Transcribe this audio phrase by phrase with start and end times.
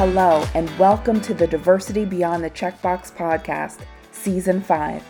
[0.00, 3.80] Hello, and welcome to the Diversity Beyond the Checkbox podcast,
[4.12, 5.04] Season 5.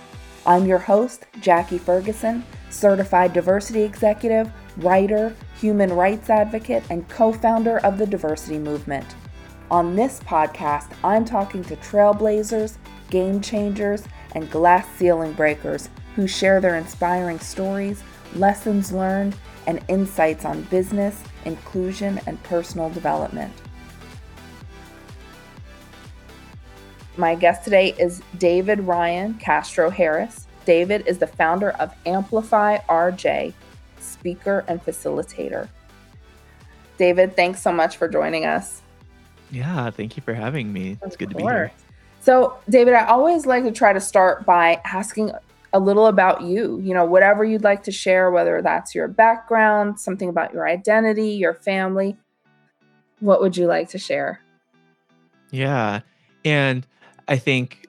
[0.46, 7.78] I'm your host, Jackie Ferguson, certified diversity executive, writer, human rights advocate, and co founder
[7.86, 9.06] of the diversity movement.
[9.70, 12.76] On this podcast, I'm talking to trailblazers,
[13.10, 14.02] game changers,
[14.32, 18.02] and glass ceiling breakers who share their inspiring stories,
[18.34, 19.36] lessons learned,
[19.68, 23.52] and insights on business, inclusion, and personal development.
[27.20, 30.46] My guest today is David Ryan Castro Harris.
[30.64, 33.52] David is the founder of Amplify RJ,
[33.98, 35.68] speaker and facilitator.
[36.96, 38.80] David, thanks so much for joining us.
[39.50, 40.96] Yeah, thank you for having me.
[41.02, 41.70] It's good to be here.
[42.20, 45.32] So, David, I always like to try to start by asking
[45.74, 46.80] a little about you.
[46.80, 51.32] You know, whatever you'd like to share, whether that's your background, something about your identity,
[51.32, 52.16] your family.
[53.18, 54.40] What would you like to share?
[55.50, 56.00] Yeah.
[56.46, 56.86] And
[57.30, 57.86] I think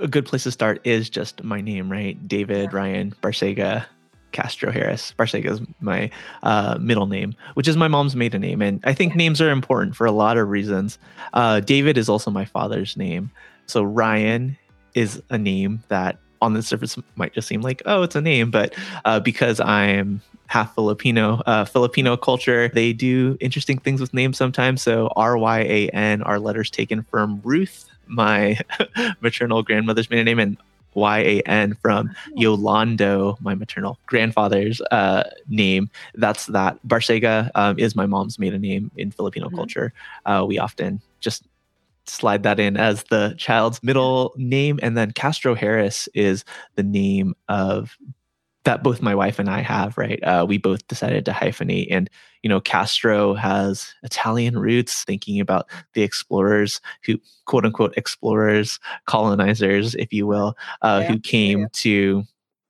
[0.00, 2.28] a good place to start is just my name, right?
[2.28, 2.76] David yeah.
[2.76, 3.86] Ryan Barcega
[4.32, 5.14] Castro Harris.
[5.16, 6.10] Barcega is my
[6.42, 8.60] uh, middle name, which is my mom's maiden name.
[8.60, 10.98] And I think names are important for a lot of reasons.
[11.34, 13.30] Uh, David is also my father's name.
[13.66, 14.58] So Ryan
[14.94, 18.50] is a name that on the surface might just seem like, oh, it's a name.
[18.50, 24.36] But uh, because I'm half Filipino, uh, Filipino culture, they do interesting things with names
[24.36, 24.82] sometimes.
[24.82, 28.58] So R Y A N are letters taken from Ruth my
[29.20, 30.56] maternal grandmother's maiden name, and
[30.94, 32.40] Y-A-N from oh.
[32.40, 35.90] Yolando, my maternal grandfather's uh, name.
[36.14, 36.78] That's that.
[36.86, 39.56] Barcega um, is my mom's maiden name in Filipino mm-hmm.
[39.56, 39.92] culture.
[40.26, 41.44] Uh, we often just
[42.06, 44.78] slide that in as the child's middle name.
[44.82, 47.96] And then Castro Harris is the name of
[48.64, 50.22] that both my wife and I have, right?
[50.22, 51.88] Uh, we both decided to hyphenate.
[51.90, 52.08] And,
[52.42, 59.94] you know, Castro has Italian roots, thinking about the explorers who, quote unquote, explorers, colonizers,
[59.96, 61.66] if you will, uh, yeah, who came yeah.
[61.72, 62.24] to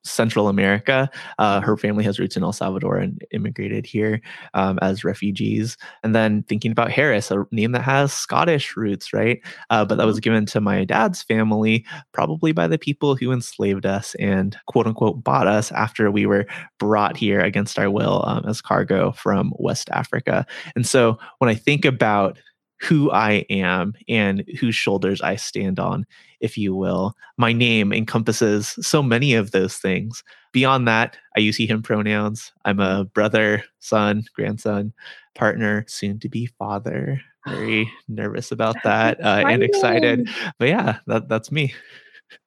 [0.05, 1.11] Central America.
[1.39, 4.21] Uh, her family has roots in El Salvador and immigrated here
[4.55, 5.77] um, as refugees.
[6.03, 9.41] And then thinking about Harris, a name that has Scottish roots, right?
[9.71, 10.23] Uh, but that was mm-hmm.
[10.23, 15.23] given to my dad's family, probably by the people who enslaved us and quote unquote
[15.23, 16.47] bought us after we were
[16.79, 20.47] brought here against our will um, as cargo from West Africa.
[20.75, 22.39] And so when I think about
[22.82, 26.04] who I am and whose shoulders I stand on,
[26.41, 27.15] if you will.
[27.38, 30.25] My name encompasses so many of those things.
[30.53, 32.53] Beyond that, I use he, him pronouns.
[32.65, 34.92] I'm a brother, son, grandson,
[35.34, 37.21] partner, soon to be father.
[37.47, 40.28] Very nervous about that uh, and excited.
[40.59, 41.72] But yeah, that, that's me.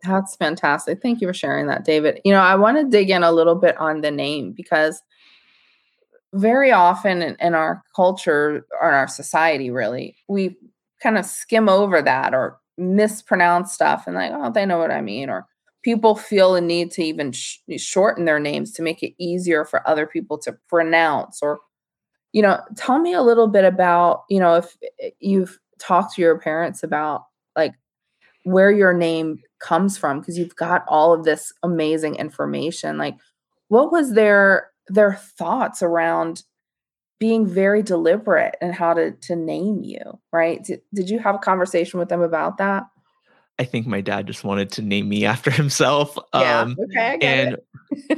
[0.04, 1.02] That's fantastic.
[1.02, 2.20] Thank you for sharing that, David.
[2.26, 5.02] You know, I want to dig in a little bit on the name because
[6.36, 10.58] very often in, our culture or in our society, really, we
[11.02, 15.02] kind of skim over that or mispronounce stuff and like, oh, they know what I
[15.02, 15.30] mean.
[15.30, 15.46] Or
[15.82, 19.88] people feel a need to even sh- shorten their names to make it easier for
[19.88, 21.40] other people to pronounce.
[21.42, 21.60] Or,
[22.34, 26.22] you know, tell me a little bit about, you know, if eh, you've talked to
[26.22, 27.24] your parents about
[27.56, 27.74] like
[28.44, 33.16] where your name comes from because you've got all of this amazing information like
[33.68, 36.44] what was their their thoughts around
[37.20, 40.64] being very deliberate and how to to name you right?
[40.64, 42.84] Did, did you have a conversation with them about that?
[43.58, 47.58] I think my dad just wanted to name me after himself yeah, um okay, and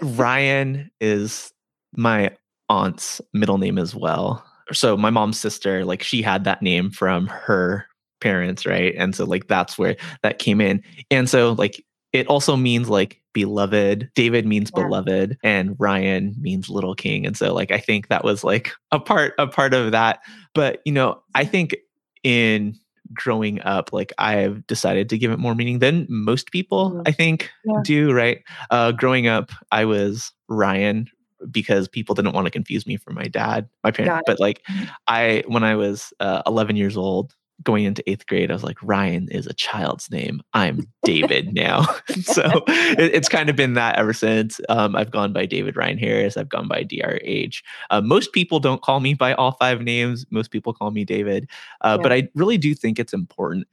[0.17, 1.51] ryan is
[1.95, 2.31] my
[2.69, 4.43] aunt's middle name as well.
[4.73, 7.85] So my mom's sister like she had that name from her
[8.19, 8.93] parents right?
[8.97, 10.83] And so like that's where that came in.
[11.11, 11.83] And so like
[12.13, 14.09] it also means like beloved.
[14.15, 14.83] David means yeah.
[14.83, 17.25] beloved and Ryan means little king.
[17.25, 20.19] And so like I think that was like a part a part of that.
[20.55, 21.75] But you know, I think
[22.23, 22.75] in
[23.13, 27.01] growing up like I've decided to give it more meaning than most people mm-hmm.
[27.05, 27.81] I think yeah.
[27.83, 28.39] do, right?
[28.69, 31.07] Uh growing up I was Ryan
[31.51, 34.23] because people didn't want to confuse me from my dad, my parents.
[34.25, 34.85] But like mm-hmm.
[35.07, 38.77] I when I was uh, 11 years old, going into eighth grade, I was like,
[38.81, 40.41] Ryan is a child's name.
[40.53, 41.83] I'm David now.
[42.21, 44.61] so it, it's kind of been that ever since.
[44.69, 46.37] Um, I've gone by David Ryan Harris.
[46.37, 47.63] I've gone by DRH.
[47.89, 50.25] Uh, most people don't call me by all five names.
[50.29, 51.49] Most people call me David.
[51.81, 52.03] Uh, yeah.
[52.03, 53.67] But I really do think it's important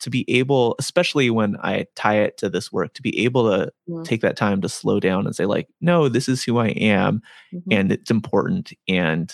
[0.00, 3.70] to be able, especially when I tie it to this work, to be able to
[3.86, 4.02] yeah.
[4.02, 7.22] take that time to slow down and say, like, no, this is who I am,
[7.52, 7.72] mm-hmm.
[7.72, 8.72] and it's important.
[8.88, 9.32] And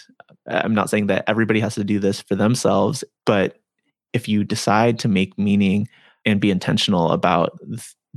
[0.48, 3.60] uh, I'm not saying that everybody has to do this for themselves, but
[4.16, 5.86] if you decide to make meaning
[6.24, 7.58] and be intentional about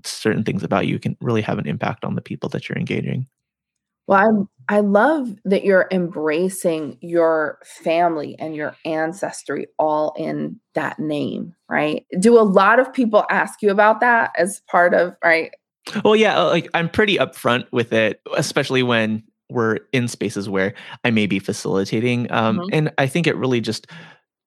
[0.06, 3.28] certain things about you can really have an impact on the people that you're engaging
[4.08, 11.00] Well, I I love that you're embracing your family and your ancestry all in that
[11.00, 12.06] name, right?
[12.20, 15.52] Do a lot of people ask you about that as part of, right?
[16.06, 20.76] Well, yeah, uh, like I'm pretty upfront with it, especially when we're in spaces where
[21.04, 22.32] I may be facilitating.
[22.32, 22.70] Um, mm-hmm.
[22.72, 23.88] And I think it really just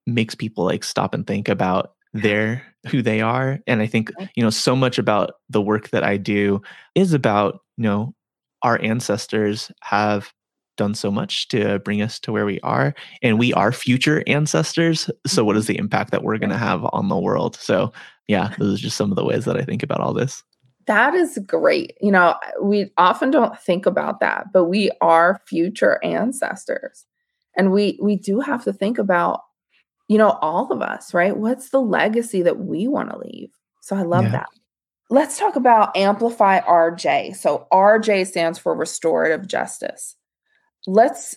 [0.06, 4.42] makes people like stop and think about their who they are and i think you
[4.42, 6.60] know so much about the work that i do
[6.94, 8.14] is about you know
[8.62, 10.32] our ancestors have
[10.76, 15.10] done so much to bring us to where we are and we are future ancestors
[15.26, 15.74] so what is mm-hmm.
[15.74, 17.56] the impact that we're going to have on the world?
[17.56, 17.92] So
[18.28, 20.42] yeah those are just some of the ways that i think about all this.
[20.86, 26.02] That is great you know we often don't think about that but we are future
[26.02, 27.06] ancestors
[27.56, 29.42] and we we do have to think about
[30.08, 33.50] you know all of us right what's the legacy that we want to leave
[33.80, 34.30] so i love yeah.
[34.30, 34.48] that
[35.12, 37.36] Let's talk about Amplify RJ.
[37.36, 40.16] So RJ stands for restorative justice.
[40.86, 41.36] Let's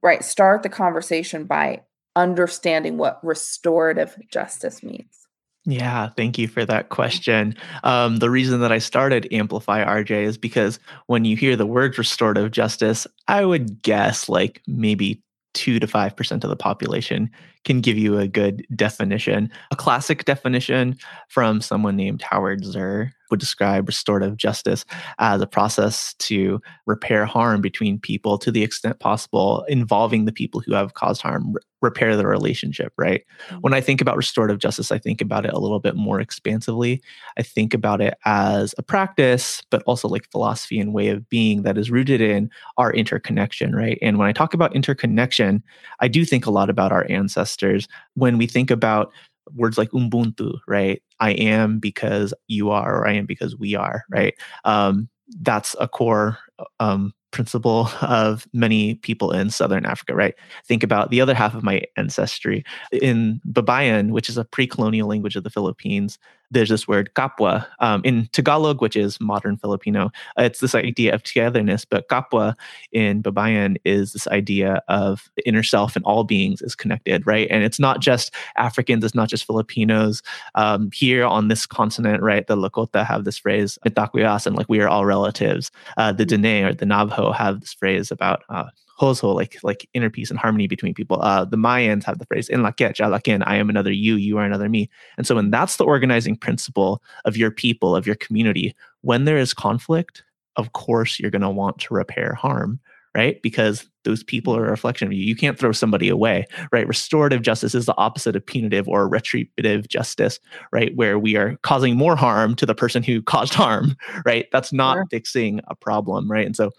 [0.00, 1.82] right start the conversation by
[2.14, 5.26] understanding what restorative justice means.
[5.64, 7.56] Yeah, thank you for that question.
[7.82, 11.98] Um, the reason that I started Amplify RJ is because when you hear the word
[11.98, 15.20] restorative justice, I would guess like maybe
[15.56, 17.30] two to 5% of the population
[17.64, 19.50] can give you a good definition.
[19.70, 20.96] A classic definition
[21.28, 24.84] from someone named Howard Zehr would describe restorative justice
[25.18, 30.60] as a process to repair harm between people to the extent possible, involving the people
[30.60, 33.24] who have caused harm, repair the relationship, right?
[33.48, 33.58] Mm-hmm.
[33.58, 37.02] When I think about restorative justice, I think about it a little bit more expansively.
[37.38, 41.62] I think about it as a practice, but also like philosophy and way of being
[41.62, 43.98] that is rooted in our interconnection, right?
[44.02, 45.62] And when I talk about interconnection,
[46.00, 49.12] I do think a lot about our ancestors when we think about
[49.54, 54.04] words like ubuntu right i am because you are or i am because we are
[54.10, 54.34] right
[54.64, 55.08] um,
[55.40, 56.38] that's a core
[56.80, 60.34] um, principle of many people in southern Africa, right?
[60.64, 62.64] Think about the other half of my ancestry.
[62.92, 66.18] In Baybayin, which is a pre colonial language of the Philippines,
[66.50, 67.66] there's this word kapwa.
[67.80, 72.54] Um, in Tagalog, which is modern Filipino, it's this idea of togetherness, but kapwa
[72.92, 77.48] in Baybayin is this idea of the inner self and all beings is connected, right?
[77.50, 80.22] And it's not just Africans, it's not just Filipinos.
[80.54, 84.80] Um, here on this continent, right, the Lakota have this phrase, itaquias, and like we
[84.80, 85.70] are all relatives.
[85.96, 88.70] Uh, the Dene or the Navajo have this phrase about uh,
[89.00, 91.20] Hózhó, like like inner peace and harmony between people.
[91.22, 94.68] Uh, the Mayans have the phrase "In Lak'ech, I am another you, you are another
[94.68, 99.24] me." And so, when that's the organizing principle of your people, of your community, when
[99.24, 100.24] there is conflict,
[100.56, 102.80] of course you're going to want to repair harm,
[103.14, 103.40] right?
[103.42, 105.22] Because those people are a reflection of you.
[105.22, 106.86] You can't throw somebody away, right?
[106.86, 110.38] Restorative justice is the opposite of punitive or retributive justice,
[110.72, 110.94] right?
[110.96, 114.46] Where we are causing more harm to the person who caused harm, right?
[114.52, 115.06] That's not sure.
[115.10, 116.46] fixing a problem, right?
[116.46, 116.72] And so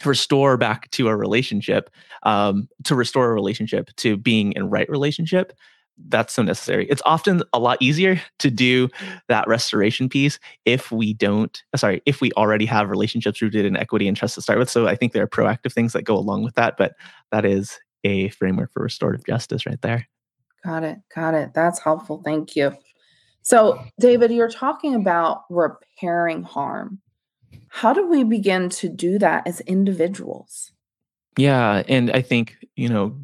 [0.00, 1.90] to restore back to a relationship,
[2.24, 5.52] um, to restore a relationship to being in right relationship,
[6.08, 6.86] that's so necessary.
[6.88, 8.88] It's often a lot easier to do
[9.28, 13.76] that restoration piece if we don't, uh, sorry, if we already have relationships rooted in
[13.76, 14.70] equity and trust to start with.
[14.70, 16.94] So I think there are proactive things that go along with that, but
[17.32, 20.08] that is a framework for restorative justice right there.
[20.64, 20.98] Got it.
[21.14, 21.52] Got it.
[21.54, 22.22] That's helpful.
[22.24, 22.76] Thank you.
[23.42, 27.00] So, David, you're talking about repairing harm.
[27.70, 30.72] How do we begin to do that as individuals?
[31.36, 31.82] Yeah.
[31.88, 33.16] And I think, you know,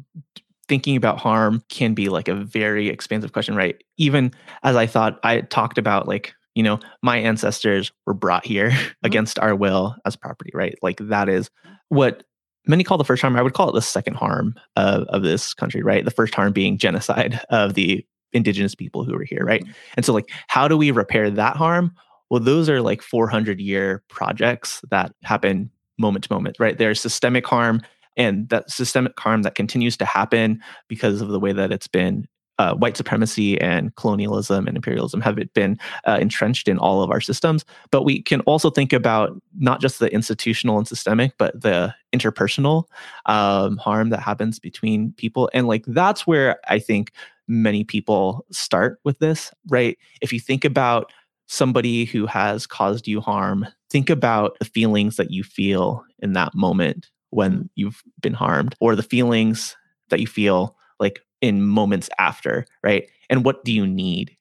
[0.67, 3.81] thinking about harm can be like a very expansive question, right?
[3.97, 4.33] Even
[4.63, 9.05] as I thought, I talked about like, you know, my ancestors were brought here mm-hmm.
[9.05, 10.77] against our will as property, right?
[10.81, 11.49] Like that is
[11.89, 12.23] what
[12.65, 13.35] many call the first harm.
[13.35, 16.03] I would call it the second harm of, of this country, right?
[16.03, 19.61] The first harm being genocide of the indigenous people who were here, right?
[19.61, 19.71] Mm-hmm.
[19.97, 21.93] And so, like, how do we repair that harm?
[22.29, 26.77] Well, those are like 400 year projects that happen moment to moment, right?
[26.77, 27.81] There's systemic harm,
[28.15, 32.27] and that systemic harm that continues to happen because of the way that it's been
[32.59, 37.21] uh, white supremacy and colonialism and imperialism have been uh, entrenched in all of our
[37.21, 37.63] systems.
[37.91, 42.85] But we can also think about not just the institutional and systemic, but the interpersonal
[43.27, 45.49] um, harm that happens between people.
[45.53, 47.11] And like that's where I think
[47.47, 49.97] many people start with this, right?
[50.21, 51.11] If you think about
[51.47, 56.53] somebody who has caused you harm, think about the feelings that you feel in that
[56.53, 57.65] moment when mm-hmm.
[57.75, 59.75] you've been harmed, or the feelings
[60.09, 63.09] that you feel like in moments after, right?
[63.29, 64.35] And what do you need?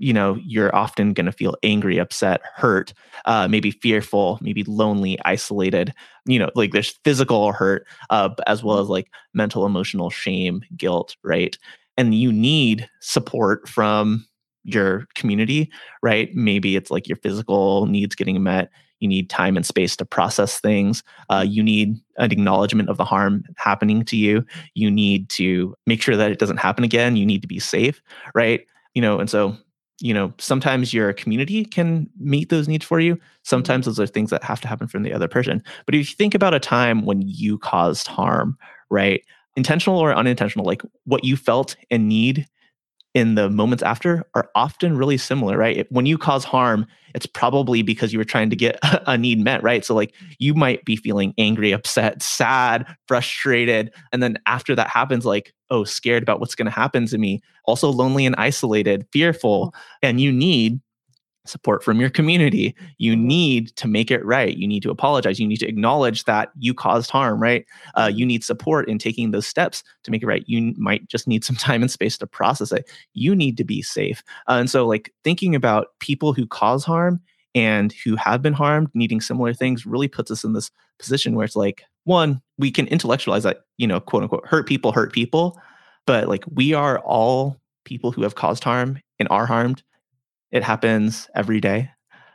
[0.00, 5.18] You know, you're often going to feel angry, upset, hurt, uh, maybe fearful, maybe lonely,
[5.24, 5.92] isolated.
[6.24, 8.84] You know, like there's physical hurt, uh, as well mm-hmm.
[8.84, 11.58] as like mental, emotional shame, guilt, right?
[11.96, 14.24] And you need support from
[14.68, 15.70] your community,
[16.02, 16.34] right?
[16.34, 18.70] Maybe it's like your physical needs getting met.
[19.00, 21.02] You need time and space to process things.
[21.30, 24.44] Uh, you need an acknowledgement of the harm happening to you.
[24.74, 27.16] You need to make sure that it doesn't happen again.
[27.16, 28.02] You need to be safe,
[28.34, 28.66] right?
[28.94, 29.56] You know, and so
[30.00, 33.16] you know, sometimes your community can meet those needs for you.
[33.16, 33.24] Mm-hmm.
[33.42, 35.62] Sometimes those are things that have to happen from the other person.
[35.86, 38.56] But if you think about a time when you caused harm,
[38.90, 39.22] right?
[39.56, 42.46] Intentional or unintentional, like what you felt and need
[43.14, 45.86] in the moments after are often really similar, right?
[45.90, 49.62] When you cause harm, it's probably because you were trying to get a need met,
[49.62, 49.84] right?
[49.84, 53.92] So, like, you might be feeling angry, upset, sad, frustrated.
[54.12, 57.40] And then after that happens, like, oh, scared about what's going to happen to me,
[57.64, 59.74] also lonely and isolated, fearful.
[60.02, 60.80] And you need
[61.48, 62.74] support from your community.
[62.98, 64.56] You need to make it right.
[64.56, 65.40] You need to apologize.
[65.40, 67.64] You need to acknowledge that you caused harm, right?
[67.94, 70.44] Uh, you need support in taking those steps to make it right.
[70.46, 72.88] You might just need some time and space to process it.
[73.14, 74.22] You need to be safe.
[74.48, 77.20] Uh, and so, like, thinking about people who cause harm
[77.54, 81.44] and who have been harmed needing similar things really puts us in this position where
[81.44, 85.60] it's like, one, we can intellectualize that, you know, quote unquote, hurt people hurt people.
[86.06, 89.82] But like, we are all people who have caused harm and are harmed
[90.50, 91.90] it happens every day.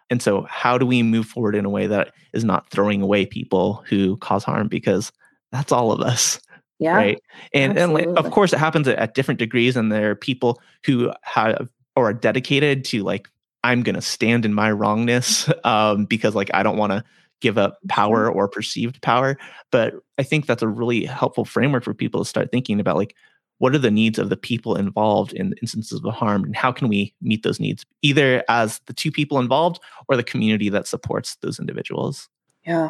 [0.10, 3.26] And so, how do we move forward in a way that is not throwing away
[3.26, 4.68] people who cause harm?
[4.68, 5.12] Because
[5.52, 6.40] that's all of us.
[6.80, 6.96] Yeah.
[6.96, 7.20] Right.
[7.54, 9.78] And, and like, of course, it happens at, at different degrees.
[9.78, 13.30] And there are people who have or are dedicated to like,
[13.64, 17.04] I'm going to stand in my wrongness um, because like I don't want to
[17.40, 19.38] give up power or perceived power.
[19.72, 23.16] But I think that's a really helpful framework for people to start thinking about like,
[23.64, 26.90] what are the needs of the people involved in instances of harm and how can
[26.90, 29.80] we meet those needs either as the two people involved
[30.10, 32.28] or the community that supports those individuals?
[32.68, 32.90] Yeah.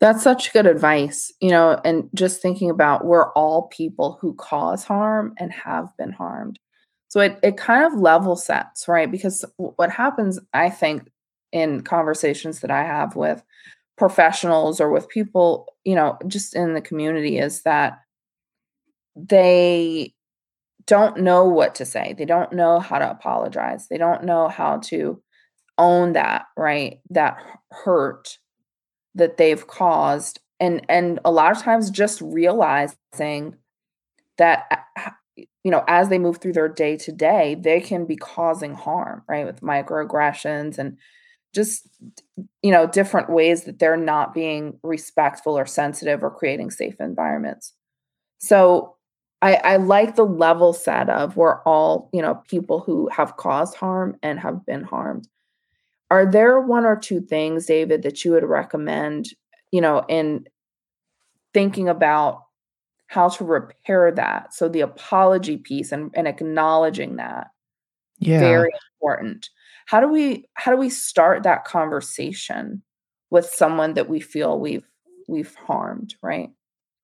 [0.00, 4.82] That's such good advice you know and just thinking about we're all people who cause
[4.82, 6.58] harm and have been harmed.
[7.08, 9.10] So it, it kind of level sets right?
[9.10, 11.10] Because what happens i think
[11.52, 13.42] in conversations that i have with
[13.98, 17.98] professionals or with people you know just in the community is that
[19.16, 20.14] they
[20.86, 22.14] don't know what to say.
[22.16, 23.88] They don't know how to apologize.
[23.88, 25.22] They don't know how to
[25.78, 27.00] own that, right?
[27.10, 27.38] That
[27.70, 28.38] hurt
[29.14, 33.56] that they've caused and and a lot of times just realizing
[34.38, 34.84] that
[35.36, 39.22] you know as they move through their day to day they can be causing harm
[39.28, 40.96] right with microaggressions and
[41.54, 41.88] just
[42.62, 47.72] you know different ways that they're not being respectful or sensitive or creating safe environments
[48.38, 48.96] so
[49.42, 53.74] I, I like the level set of we're all, you know, people who have caused
[53.74, 55.28] harm and have been harmed.
[56.10, 59.28] Are there one or two things, David, that you would recommend,
[59.70, 60.46] you know, in
[61.54, 62.42] thinking about
[63.06, 64.52] how to repair that?
[64.52, 67.48] So the apology piece and, and acknowledging that.
[68.18, 68.40] Yeah.
[68.40, 69.48] Very important.
[69.86, 72.82] How do we how do we start that conversation
[73.30, 74.86] with someone that we feel we've
[75.26, 76.50] we've harmed, right?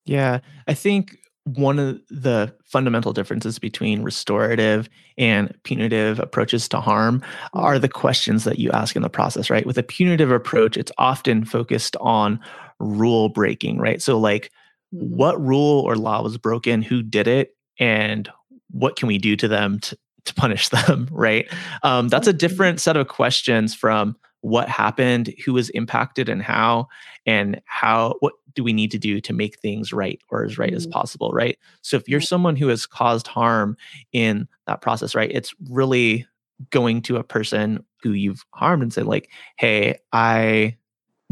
[0.05, 0.41] Yeah.
[0.69, 7.23] I think one of the fundamental differences between restorative and punitive approaches to harm
[7.55, 7.83] are mm-hmm.
[7.83, 9.65] the questions that you ask in the process, right?
[9.65, 12.41] With a punitive approach, it's often focused on
[12.81, 14.03] rule breaking, right?
[14.03, 14.51] So, like,
[14.93, 15.17] mm-hmm.
[15.17, 18.29] what rule or law was broken, who did it, and
[18.73, 21.47] what can we do to them to, to punish them, right?
[21.85, 26.89] Um, that's a different set of questions from what happened, who was impacted, and how,
[27.25, 30.71] and how what do we need to do to make things right or as right
[30.71, 30.77] mm-hmm.
[30.77, 31.57] as possible, right?
[31.83, 33.77] So if you're someone who has caused harm
[34.13, 36.27] in that process, right, it's really
[36.71, 40.77] going to a person who you've harmed and say like, "Hey, I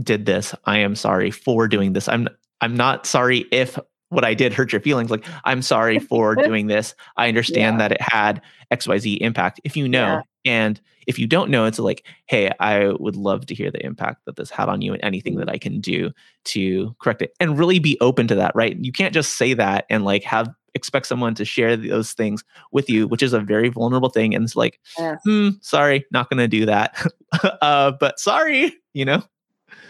[0.01, 0.55] did this.
[0.65, 2.09] I am sorry for doing this.
[2.09, 2.29] I'm
[2.61, 3.79] I'm not sorry if
[4.11, 5.11] what I did hurt your feelings.
[5.11, 6.95] Like, I'm sorry for doing this.
[7.17, 7.89] I understand yeah.
[7.89, 9.61] that it had XYZ impact.
[9.65, 10.21] If you know, yeah.
[10.45, 14.25] And if you don't know, it's like, hey, I would love to hear the impact
[14.25, 16.11] that this had on you and anything that I can do
[16.45, 17.35] to correct it.
[17.41, 18.77] And really be open to that, right?
[18.79, 22.91] You can't just say that and like have expect someone to share those things with
[22.91, 24.35] you, which is a very vulnerable thing.
[24.35, 25.17] And it's like, yeah.
[25.25, 27.07] hmm, sorry, not gonna do that.
[27.63, 29.23] uh, but sorry, you know?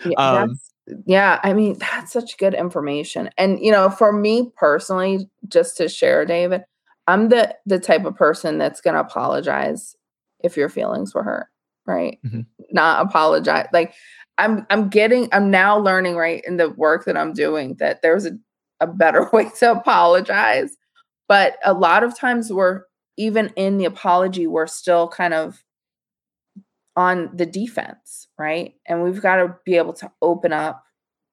[0.04, 0.60] Yeah, um,
[1.06, 3.30] yeah, I mean, that's such good information.
[3.38, 6.64] And you know, for me personally, just to share, David,
[7.06, 9.96] I'm the the type of person that's going to apologize
[10.44, 11.48] if your feelings were hurt,
[11.86, 12.18] right?
[12.24, 12.42] Mm-hmm.
[12.70, 13.66] Not apologize.
[13.72, 13.94] Like
[14.38, 18.26] I'm I'm getting I'm now learning right in the work that I'm doing that there's
[18.26, 18.32] a,
[18.80, 20.76] a better way to apologize.
[21.28, 22.82] But a lot of times we're
[23.16, 25.64] even in the apology, we're still kind of
[26.96, 28.74] on the defense, right?
[28.86, 30.84] And we've got to be able to open up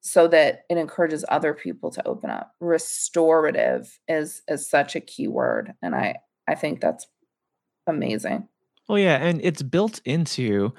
[0.01, 2.53] so that it encourages other people to open up.
[2.59, 7.07] Restorative is is such a key word and I I think that's
[7.87, 8.47] amazing.
[8.89, 10.73] Oh yeah, and it's built into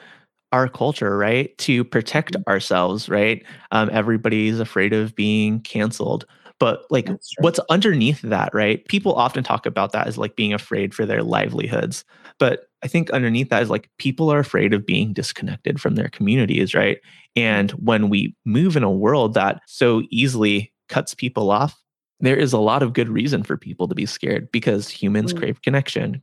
[0.52, 1.56] our culture, right?
[1.58, 2.44] To protect Mhm.
[2.48, 3.44] ourselves, right?
[3.72, 6.26] Um, everybody's afraid of being canceled.
[6.60, 8.86] But like what's underneath that, right?
[8.88, 12.04] People often talk about that as like being afraid for their livelihoods.
[12.38, 16.08] But I think underneath that is like people are afraid of being disconnected from their
[16.08, 16.98] communities, right?
[17.36, 21.78] And when we move in a world that so easily cuts people off,
[22.20, 25.34] there is a lot of good reason for people to be scared because humans Mm,
[25.34, 26.22] crave connection.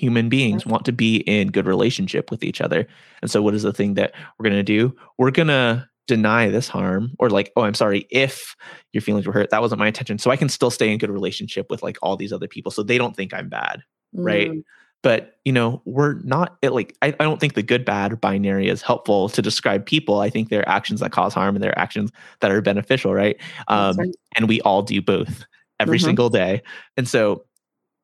[0.00, 2.86] Human beings want to be in good relationship with each other.
[3.20, 4.96] And so what is the thing that we're going to do?
[5.18, 8.56] We're going to deny this harm or like, oh, I'm sorry if
[8.92, 9.50] your feelings were hurt.
[9.50, 10.18] That wasn't my intention.
[10.18, 12.82] So I can still stay in good relationship with like all these other people so
[12.82, 13.82] they don't think I'm bad,
[14.14, 14.50] right?
[14.50, 14.62] mm,
[15.02, 18.68] But, you know, we're not it, like I, I don't think the good bad binary
[18.68, 20.20] is helpful to describe people.
[20.20, 23.14] I think there are actions that cause harm and there are actions that are beneficial,
[23.14, 23.36] right?
[23.68, 24.14] Um, right.
[24.36, 25.44] and we all do both
[25.78, 26.04] every Mhm.
[26.04, 26.62] single day.
[26.96, 27.44] And so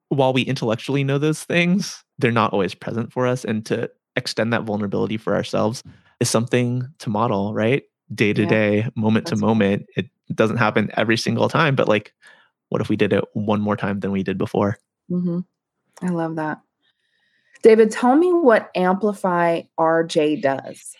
[0.08, 3.44] while we intellectually know those things, they're not always present for us.
[3.44, 5.82] And to extend that vulnerability for ourselves
[6.20, 7.82] is something to model, right?
[8.14, 9.86] Day to day, moment to moment.
[9.96, 12.14] It doesn't happen every single time, but like,
[12.68, 14.78] what if we did it one more time than we did before?
[15.10, 15.44] Mhm.
[16.02, 16.60] I love that.
[17.62, 20.94] David, tell me what Amplify RJ does.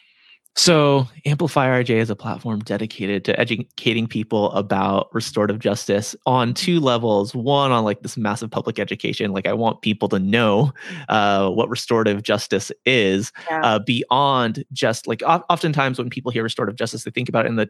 [0.59, 6.81] So, Amplify RJ is a platform dedicated to educating people about restorative justice on two
[6.81, 7.35] levels.
[7.35, 10.73] One, on like this massive public education, like I want people to know
[11.11, 13.61] uh, what restorative justice is, Yeah.
[13.63, 17.57] uh, beyond just like oftentimes when people hear restorative justice, they think about it in
[17.57, 17.69] the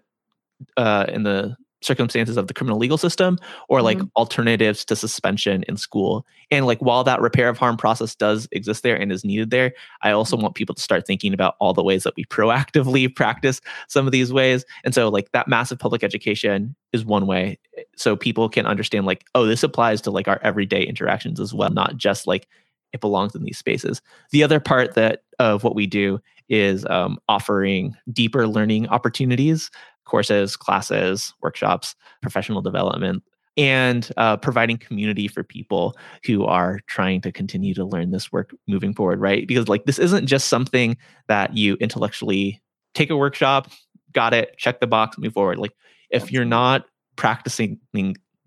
[0.76, 4.10] uh, in the circumstances of the criminal legal system or like Mhm.
[4.16, 6.26] alternatives to suspension in school.
[6.50, 9.72] And like while that repair of harm process does exist there and is needed there,
[10.02, 13.60] I also want people to start thinking about all the ways that we proactively practice
[13.88, 14.64] some of these ways.
[14.84, 17.58] And so like that massive public education is one way
[17.94, 21.70] so people can understand like oh this applies to like our everyday interactions as well,
[21.70, 22.48] not just like
[22.92, 24.00] it belongs in these spaces.
[24.30, 29.70] The other part that of what we do is um, offering deeper learning opportunities
[30.06, 33.22] courses, classes, workshops, professional development,
[33.58, 38.54] and uh, providing community for people who are trying to continue to learn this work
[38.66, 39.46] moving forward, right?
[39.46, 40.96] Because like this isn't just something
[41.28, 42.62] that you intellectually
[42.94, 43.68] take a workshop,
[44.12, 45.58] got it, check the box, move forward.
[45.58, 45.72] Like
[46.10, 47.78] if you're not practicing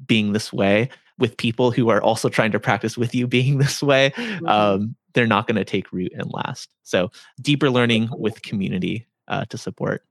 [0.05, 3.81] being this way with people who are also trying to practice with you being this
[3.83, 4.47] way, Mhm.
[4.49, 6.69] um, they're not going to take root and last.
[6.83, 7.09] So
[7.41, 10.03] deeper learning with community uh, to support.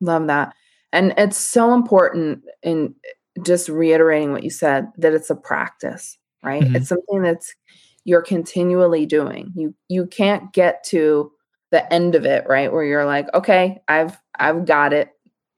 [0.00, 0.54] Love that.
[0.92, 2.94] And it's so important in
[3.44, 6.62] just reiterating what you said that it's a practice, right?
[6.62, 6.76] Mhm.
[6.76, 7.54] It's something that's
[8.04, 9.52] you're continually doing.
[9.56, 11.32] You you can't get to
[11.70, 12.72] the end of it, right?
[12.72, 15.10] Where you're like, "Okay, I've I've got it."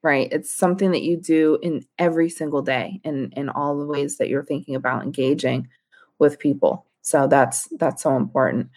[0.02, 0.28] Right?
[0.32, 4.28] It's something that you do in every single day in in all the ways that
[4.28, 5.68] you're thinking about engaging
[6.18, 6.86] with people.
[7.02, 8.70] So that's that's so important.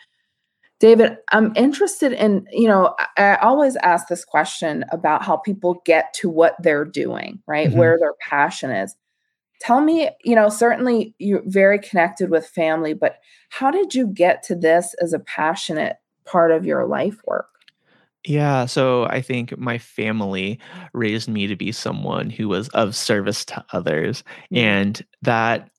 [0.81, 6.11] David, I'm interested in, you know, I, always ask this question about how people get
[6.15, 7.69] to what they're doing, right?
[7.69, 7.75] Mhm.
[7.75, 8.95] Where their passion is.
[9.59, 13.17] Tell me, you know, certainly you're very connected with family, but
[13.49, 17.45] how did you get to this as a passionate part of your life work?
[18.23, 20.59] Yeah, so I think my family
[20.93, 25.70] raised me to be someone who was of service to others, Mm, and that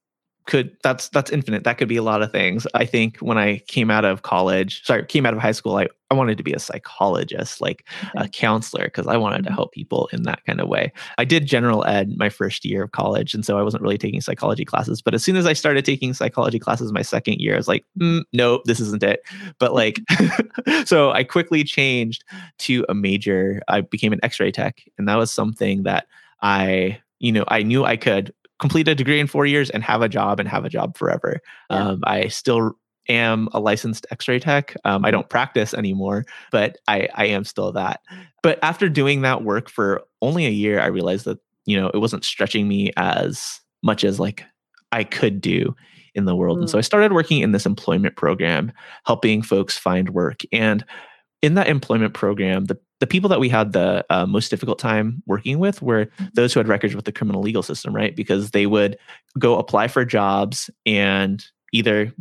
[0.47, 1.65] could that's that's infinite.
[1.65, 2.67] That could be a lot of things.
[2.75, 5.87] I think when I came out of college, sorry, came out of high school, I,
[6.11, 9.73] I wanted to be a psychologist, like a counselor, because I wanted to Mhm, help
[9.73, 10.93] people in that kind of way.
[11.19, 14.21] I did general ed my first year of college, and so I wasn't really taking
[14.21, 15.01] psychology classes.
[15.01, 17.85] But as soon as I started taking psychology classes my second year, I was like,
[17.99, 19.21] mm, nope, this isn't it.
[19.59, 20.01] But like,
[20.85, 22.25] so I quickly changed
[22.61, 23.63] to a major.
[23.69, 26.07] I became an X-ray tech, and that was something that
[26.43, 30.03] I, you know, I knew I could complete a degree in four years and have
[30.03, 31.41] a job and have a job forever.
[31.69, 31.89] Yeah.
[31.89, 34.77] Um, I still am a licensed X-ray tech.
[34.85, 38.01] Um, I don't practice anymore, but I, I am still that.
[38.41, 41.99] But after doing that work for only a year, I realized that you know it
[41.99, 44.45] wasn't stretching me as much as like
[44.93, 45.75] I could do
[46.15, 46.59] in the world.
[46.59, 48.71] And so Mm, I started working in this employment program,
[49.07, 50.43] helping folks find work.
[50.53, 50.85] And
[51.41, 55.25] in that employment program, the, the people that we had the uh, most difficult time
[55.27, 58.15] working with were those who had records with the criminal legal system, right?
[58.15, 58.97] Because they would
[59.41, 62.15] go apply for jobs and either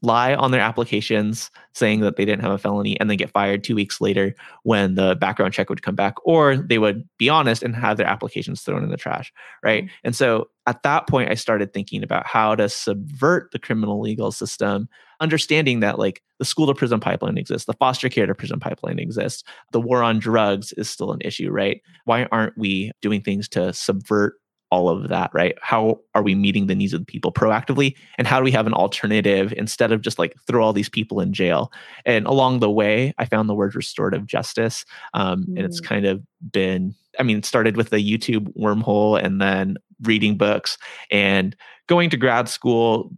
[0.00, 3.62] lie on their applications saying that they didn't have a felony and then get fired
[3.62, 7.62] two weeks later when the background check would come back, or they would be honest
[7.62, 9.30] and have their applications thrown in the trash,
[9.62, 9.84] right?
[9.84, 14.00] mm, And so at that point, I started thinking about how to subvert the criminal
[14.00, 14.88] legal system,
[15.22, 18.98] understanding that like the school to prison pipeline exists, the foster care to prison pipeline
[18.98, 21.80] exists, the war on drugs is still an issue, right?
[22.04, 24.34] Why aren't we doing things to subvert
[24.72, 25.54] all of that, right?
[25.60, 27.94] How are we meeting the needs of the people proactively?
[28.16, 31.20] And how do we have an alternative instead of just like throw all these people
[31.20, 31.70] in jail?
[32.06, 34.86] And along the way, I found the word restorative justice.
[35.12, 35.58] Um, mm.
[35.58, 35.84] And it's mm.
[35.84, 40.78] kind of been, I mean, it started with the YouTube wormhole and then reading books
[41.10, 41.54] and
[41.86, 43.12] going to grad school,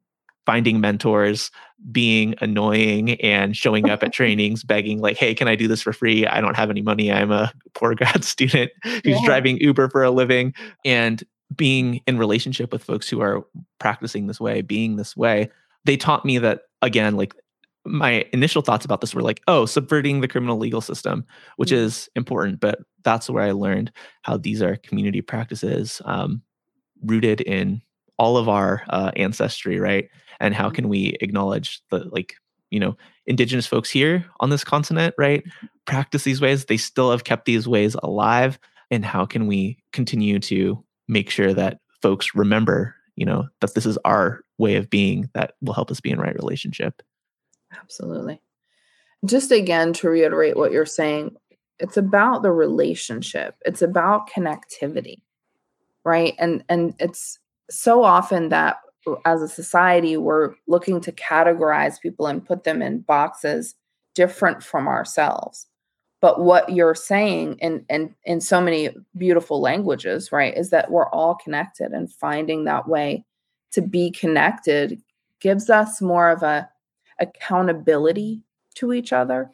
[0.47, 1.53] finding mentors,
[1.92, 5.92] being annoying and showing up at trainings begging like hey can i do this for
[5.92, 9.25] free i don't have any money i'm a poor grad student who's yeah.
[9.25, 13.44] driving uber for a living and being in relationship with folks who are
[13.79, 15.51] practicing this way being this way
[15.85, 17.35] they taught me that again like
[17.87, 21.25] my initial thoughts about this were like oh subverting the criminal legal system
[21.57, 21.85] which mm-hmm.
[21.85, 23.92] is important but that's where i learned
[24.23, 26.40] how these are community practices um,
[27.03, 27.83] rooted in
[28.16, 30.09] all of our uh, ancestry right
[30.44, 32.35] and how can we acknowledge the like
[32.70, 35.42] you know indigenous folks here on this continent right?
[35.87, 36.66] Practice these ways.
[36.66, 38.59] They still have kept these ways alive.
[38.90, 43.87] And how can we continue to make sure that folks remember you know that this
[43.87, 47.02] is our way of being that will help us be in right relationship?
[47.72, 48.40] Absolutely.
[49.24, 51.37] Just again to reiterate what you're saying
[51.80, 53.57] it's about the relationship.
[53.64, 55.22] It's about connectivity
[56.04, 56.35] right?
[56.38, 57.38] And and it's
[57.70, 58.76] so often that
[59.25, 63.75] as a society we're looking to categorize people and put them in boxes
[64.14, 65.67] different from ourselves.
[66.21, 71.11] But what you're saying in in in so many beautiful languages right is that we're
[71.11, 73.25] all connected and finding that way
[73.73, 75.03] to be connected
[75.40, 76.69] gives us more of a
[77.21, 78.43] accountability
[78.77, 79.51] to each other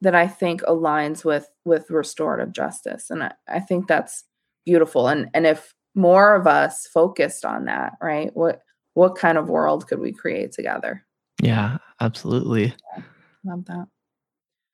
[0.00, 3.10] that i think aligns with with restorative justice.
[3.10, 4.24] And i, I think that's
[4.64, 5.08] beautiful.
[5.08, 8.62] And and if more of us focused on that right what
[8.96, 11.04] what kind of world could we create together?
[11.42, 12.74] Yeah, absolutely.
[12.96, 13.02] Yeah,
[13.44, 13.88] love that.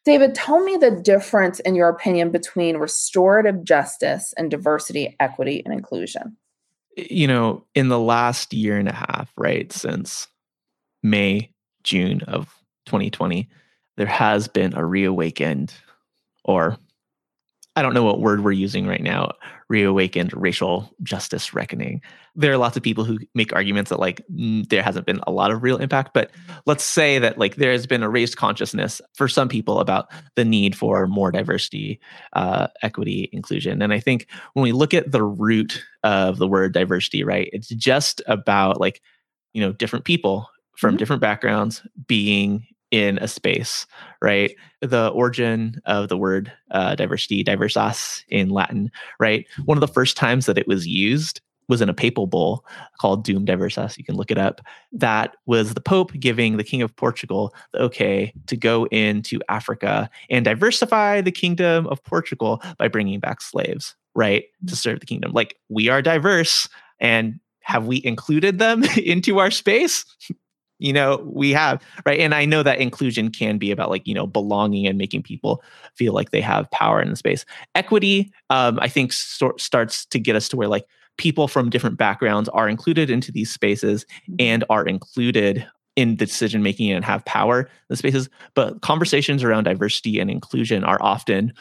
[0.04, 5.74] David, tell me the difference in your opinion between restorative justice and diversity, equity, and
[5.74, 6.36] inclusion.
[6.96, 10.28] You know, in the last year and a half, right, since
[11.02, 12.54] May, June of
[12.86, 13.48] 2020,
[13.96, 15.74] there has been a reawakened
[16.44, 16.76] or
[17.74, 19.32] I don't know what word we're using right now,
[19.68, 22.02] reawakened racial justice reckoning.
[22.36, 25.50] There are lots of people who make arguments that like there hasn't been a lot
[25.50, 26.30] of real impact, but
[26.66, 30.44] let's say that like there has been a raised consciousness for some people about the
[30.44, 31.98] need for more diversity,
[32.34, 33.80] uh, equity, inclusion.
[33.80, 37.68] And I think when we look at the root of the word diversity, right, it's
[37.68, 39.00] just about like,
[39.54, 40.98] you know, different people from mm-hmm.
[40.98, 43.86] different backgrounds being in a space,
[44.20, 44.54] right?
[44.82, 49.46] The origin of the word uh, diversity, diversas in Latin, right?
[49.64, 52.66] One of the first times that it was used was in a papal bull
[53.00, 53.96] called Dum Diversas.
[53.96, 54.60] You can look it up.
[54.92, 60.10] That was the Pope giving the King of Portugal the okay to go into Africa
[60.28, 64.44] and diversify the kingdom of Portugal by bringing back slaves, right?
[64.66, 65.32] To serve the kingdom.
[65.32, 66.68] Like we are diverse
[67.00, 70.04] and have we included them into our space?
[70.82, 72.20] You know we have right?
[72.20, 75.62] And i know that inclusion can be about like you know belonging and making people
[75.94, 77.44] feel like they have power in the space.
[77.74, 80.86] Equity um, i think sort starts to get us to where like
[81.18, 84.36] people from different backgrounds are included into these spaces mm-hmm.
[84.38, 85.66] and are included
[85.96, 88.28] in the decision making and have power in the spaces.
[88.54, 91.52] But conversations around diversity and inclusion are often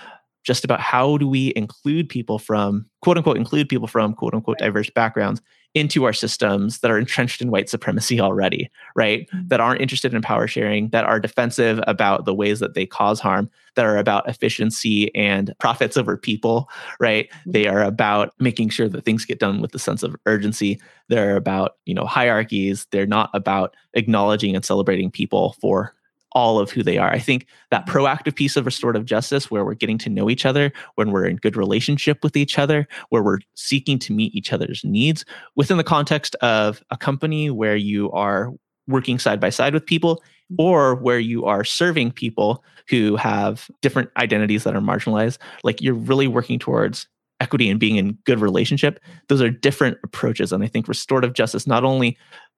[0.43, 4.57] just about how do we include people from quote unquote include people from quote unquote
[4.57, 5.41] diverse backgrounds
[5.73, 9.29] into our systems that are entrenched in white supremacy already, right?
[9.29, 9.47] Mm-hmm.
[9.47, 13.19] That aren't interested in power sharing, that are defensive about the ways that they cause
[13.21, 17.29] harm, that are about efficiency and profits over people, right?
[17.29, 17.51] Mm-hmm.
[17.51, 20.79] They are about making sure that things get done with a sense of urgency.
[21.07, 22.85] They're about, you know, hierarchies.
[22.91, 25.93] They're not about acknowledging and celebrating people for
[26.33, 27.11] all of who they are.
[27.11, 30.71] I think that proactive piece of restorative justice, where we're getting to know each other,
[30.95, 34.83] when we're in good relationship with each other, where we're seeking to meet each other's
[34.83, 38.51] needs within the context of a company where you are
[38.87, 40.61] working side by side with people mm-hmm.
[40.61, 45.93] or where you are serving people who have different identities that are marginalized, like you're
[45.93, 47.07] really working towards
[47.39, 48.99] equity and being in good relationship.
[49.27, 50.51] Those are different approaches.
[50.51, 52.17] And I think restorative justice not only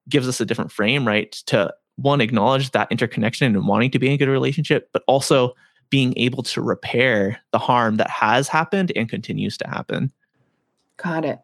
[0.09, 4.07] gives us a different frame, right, to one acknowledge that interconnection and wanting to be
[4.07, 5.53] in a good relationship but also
[5.89, 10.11] being able to repair the harm that has happened and continues to happen.
[10.97, 11.39] Got it.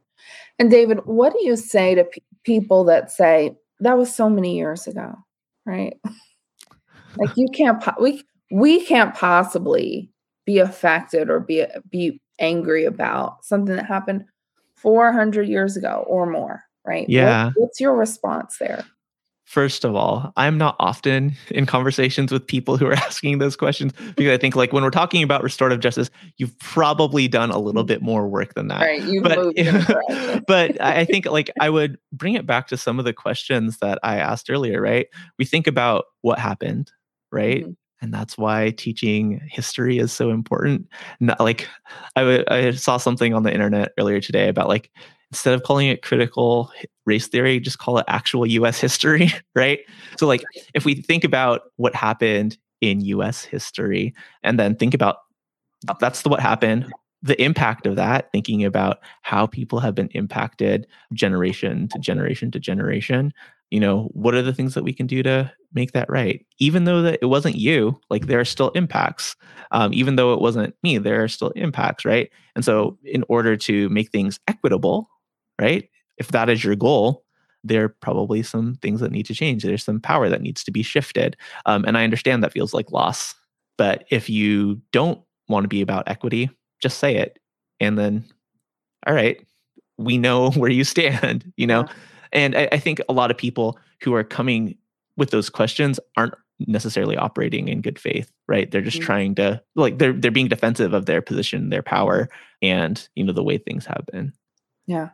[0.57, 4.57] And david what do you say to p- people that say that was so many
[4.57, 5.15] years ago
[5.65, 5.97] right?
[7.17, 10.11] Like you can't po- we we can't possibly
[10.45, 14.25] be affected or be be angry about something that happened
[14.75, 17.09] 400 years ago or more right?
[17.09, 17.47] Yeah.
[17.47, 18.85] what, what's your response there
[19.49, 23.93] First of all, I'm not often in conversations with people who are asking those questions
[24.15, 27.83] because I think like when we're talking about restorative justice, you've probably done a little
[27.83, 28.81] bit more work than that.
[28.81, 29.01] Right.
[29.01, 33.13] You but, but I think like I would bring it back to some of the
[33.13, 35.07] questions that I asked earlier, right?
[35.39, 36.91] We think about what happened,
[37.31, 37.63] right?
[37.63, 40.87] Mm-hmm and that's why teaching history is so important.
[41.19, 41.67] Not like
[42.15, 44.89] I, I saw something on the internet earlier today about like
[45.31, 46.71] instead of calling it critical
[47.09, 49.79] race theory, just call it actual US history, right?
[50.17, 50.43] So, like,
[50.73, 55.17] if we think about what happened in US history and then think about
[55.99, 56.91] that's the, what happened,
[57.21, 62.59] the impact of that, thinking about how people have been impacted generation to generation to
[62.59, 63.33] generation,
[63.71, 66.45] you know, what are the things that we can do to make that right?
[66.59, 69.35] Even though that it wasn't you, like there are still impacts.
[69.71, 72.29] Um, even though it wasn't me, there are still impacts, right?
[72.55, 75.09] And so, in order to make things equitable,
[75.61, 75.89] right?
[76.19, 77.23] If that is your goal,
[77.63, 79.63] there are probably some things that need to change.
[79.63, 81.35] There's some power that needs to be shifted.
[81.65, 83.35] Um, and I understand that feels like loss.
[83.77, 86.49] But if you don't want to be about equity,
[86.81, 87.39] just say it.
[87.79, 88.25] And then,
[89.07, 89.45] all right,
[89.97, 91.81] we know where you stand, you know?
[91.81, 91.93] Yeah.
[92.31, 94.77] And I, I think a lot of people who are coming
[95.17, 96.35] with those questions aren't
[96.67, 99.05] necessarily operating in good faith right they're just mm-hmm.
[99.05, 102.27] trying to like they're they're being defensive of their position their power
[102.61, 104.33] and you know the way things have been
[104.85, 105.09] yeah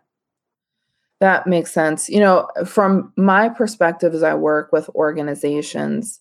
[1.20, 2.10] that makes sense.
[2.10, 6.20] You know, from my perspective as I work with organizations,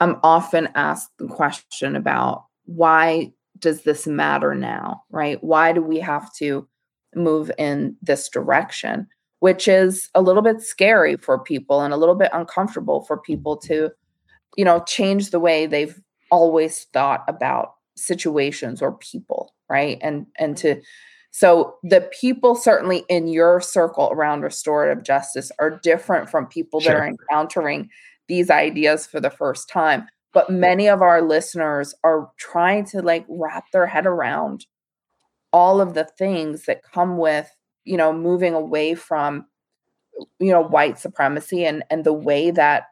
[0.00, 5.42] I'm often asked the question about why does this matter now, right?
[5.42, 6.68] Why do we have to
[7.14, 9.06] move in this direction?
[9.38, 13.56] Which is a little bit scary for people and a little bit uncomfortable for people
[13.58, 13.90] to,
[14.56, 19.98] you know, change the way they've always thought about situations or people, right?
[20.00, 20.80] And and to
[21.36, 26.92] so the people certainly in your circle around restorative justice are different from people sure.
[26.92, 27.90] that are encountering
[28.28, 30.06] these ideas for the first time.
[30.32, 34.66] But many of our listeners are trying to like wrap their head around
[35.52, 37.50] all of the things that come with,
[37.84, 39.44] you know, moving away from
[40.38, 42.84] you know white supremacy and and the way that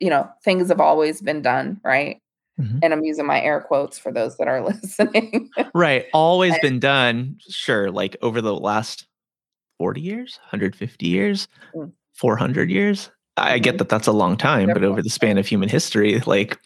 [0.00, 2.20] you know things have always been done, right?
[2.62, 2.78] Mm-hmm.
[2.82, 5.50] And I'm using my air quotes for those that are listening.
[5.74, 6.06] right.
[6.12, 7.36] Always been done.
[7.48, 7.90] Sure.
[7.90, 9.06] Like over the last
[9.78, 11.92] 40 years, 150 years, mm.
[12.14, 13.10] 400 years.
[13.36, 13.62] I mm-hmm.
[13.62, 16.58] get that that's a long time, but over the span of human history, like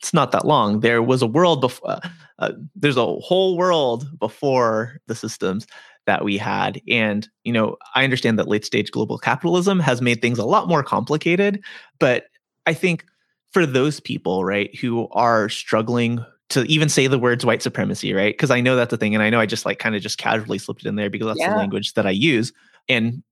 [0.00, 0.80] it's not that long.
[0.80, 2.00] There was a world before, uh,
[2.38, 5.66] uh, there's a whole world before the systems
[6.06, 6.80] that we had.
[6.88, 10.68] And, you know, I understand that late stage global capitalism has made things a lot
[10.68, 11.62] more complicated,
[12.00, 12.24] but
[12.66, 13.04] I think
[13.52, 18.34] for those people, right, who are struggling to even say the words white supremacy, right?
[18.34, 19.14] Because I know that's the thing.
[19.14, 21.26] And I know I just like kind of just casually slipped it in there because
[21.28, 21.50] that's yeah.
[21.50, 22.52] the language that I use.
[22.88, 23.22] And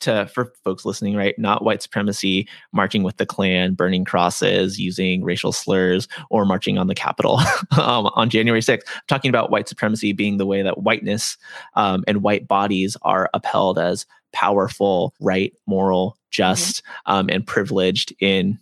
[0.00, 5.24] to for folks listening, right, not white supremacy, marching with the Klan, burning crosses, using
[5.24, 7.38] racial slurs, or marching on the Capitol
[7.72, 8.82] um, on January 6th.
[8.86, 11.36] I'm talking about white supremacy being the way that whiteness
[11.74, 16.18] um, and white bodies are upheld as powerful, right, moral, mm-hmm.
[16.30, 17.12] just, mm-hmm.
[17.12, 18.58] um, and privileged in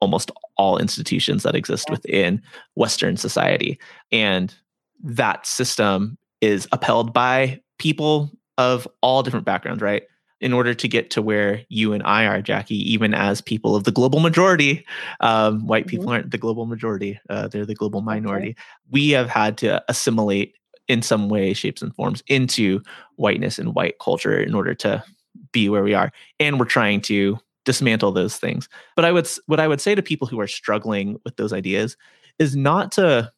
[0.00, 2.42] almost all institutions that exist within
[2.74, 3.78] Western society.
[4.12, 4.54] And
[5.02, 10.02] that system is upheld by people of all different backgrounds, right?
[10.40, 13.84] In order to get to where you and I are, Jackie, even as people of
[13.84, 14.86] the global majority,
[15.20, 15.90] um, white mm-hmm.
[15.90, 18.50] people aren't the global majority, uh, they're the global minority.
[18.50, 18.56] Okay.
[18.90, 20.54] We have had to assimilate
[20.86, 22.82] in some way, shapes, and forms into
[23.16, 25.02] whiteness and white culture in order to
[25.52, 26.10] be where we are.
[26.40, 28.66] And we're trying to dismantle those things.
[28.96, 31.98] But I would what I would say to people who are struggling with those ideas
[32.38, 33.30] is not to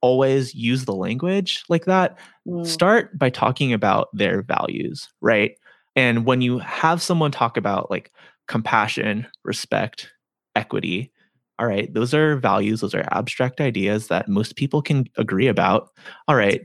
[0.00, 2.16] always use the language like that.
[2.46, 2.64] Mm.
[2.64, 5.58] Start by talking about their values, right?
[5.96, 8.12] And when you have someone talk about like
[8.46, 10.12] compassion, respect,
[10.54, 11.10] equity,
[11.58, 15.88] all right, those are values, those are abstract ideas that most people can agree about.
[16.28, 16.62] All right,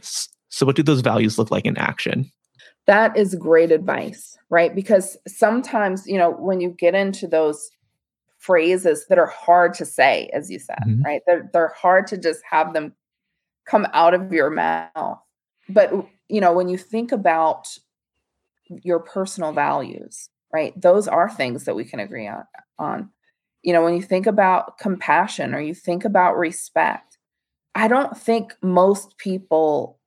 [0.49, 2.31] so what do those values look like in action?
[2.91, 4.75] That is great advice, right?
[4.75, 7.71] Because sometimes, you know, when you get into those
[8.37, 11.01] phrases that are hard to say, as you said, mm-hmm.
[11.03, 11.21] right?
[11.25, 12.93] They're they're hard to just have them
[13.65, 15.19] come out of your mouth.
[15.69, 15.93] But
[16.27, 17.69] you know, when you think about
[18.67, 20.73] your personal values, right?
[20.75, 22.43] Those are things that we can agree on.
[22.77, 23.09] on.
[23.63, 27.17] You know, when you think about compassion or you think about respect,
[27.73, 29.97] I don't think most people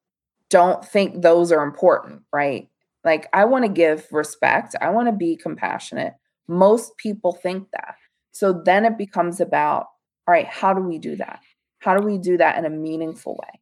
[0.51, 2.69] don't think those are important, right?
[3.05, 6.15] Like, I want to give respect, I want to be compassionate.
[6.49, 7.97] Most people think that.
[8.33, 9.87] So then it becomes about,
[10.27, 11.41] all right, how do we do that?
[11.79, 13.61] How do we do that in a meaningful way?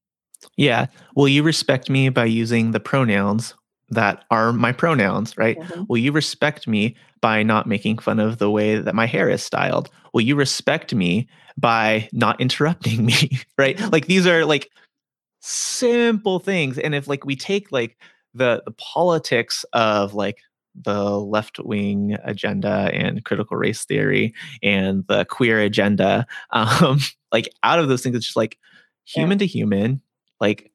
[0.56, 0.86] Yeah.
[1.16, 3.54] Will you respect me by using the pronouns
[3.90, 5.58] that are my pronouns, right?
[5.58, 5.84] Mm-hmm.
[5.88, 9.42] Will you respect me by not making fun of the way that my hair is
[9.42, 9.90] styled?
[10.12, 11.28] Will you respect me
[11.58, 13.76] by not interrupting me, right?
[13.76, 13.90] Mm-hmm.
[13.90, 14.70] Like these are like
[15.40, 17.98] simple things and if like we take like
[18.34, 20.38] the the politics of like
[20.74, 26.98] the left wing agenda and critical race theory and the queer agenda um
[27.30, 28.58] like out of those things it's just like
[29.04, 29.46] human yeah.
[29.46, 30.00] to human
[30.40, 30.70] like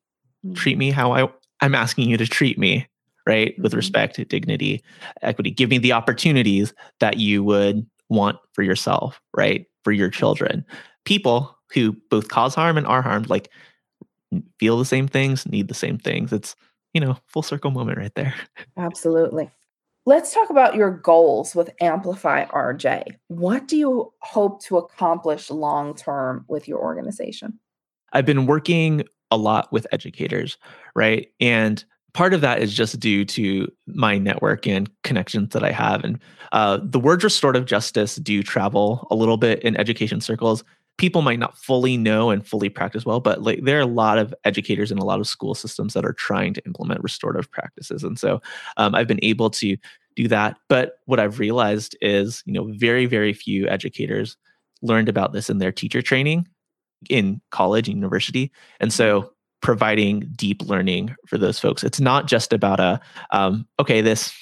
[0.46, 0.54] mm-hmm.
[0.54, 1.28] treat me how i
[1.62, 2.88] i'm asking you to treat me
[3.26, 3.64] right mm-hmm.
[3.64, 4.84] with respect dignity
[5.24, 10.64] equity give me the opportunities that you would want for yourself right for your children
[11.06, 13.50] people who both cause harm and are harmed like
[14.60, 16.34] feel the same things, need the same things.
[16.34, 16.56] It's,
[16.98, 18.34] you know, full circle moment right there.
[18.76, 19.52] Absolutely.
[20.08, 23.18] Let's talk about your goals with Amplify RJ.
[23.28, 27.60] What do you hope to accomplish long term with your organization?
[28.14, 30.58] I've been working a lot with educators,
[30.96, 31.28] right?
[31.40, 36.04] And part of that is just due to my network and connections that I have.
[36.04, 36.20] And
[36.52, 40.64] uh, the words restorative justice do travel a little bit in education circles
[40.98, 44.18] people might not fully know and fully practice well, but like there are a lot
[44.18, 48.04] of educators in a lot of school systems that are trying to implement restorative practices.
[48.04, 48.42] And so
[48.78, 49.78] um, I've been able to
[50.16, 50.58] do that.
[50.68, 54.36] But what I've realized is, you know, very, very few educators
[54.82, 56.48] learned about this in their teacher training
[57.10, 58.52] in college and university.
[58.80, 59.30] And so mm-hmm.
[59.62, 61.84] providing deep learning for those folks.
[61.84, 64.34] It's not just about a, um, okay, this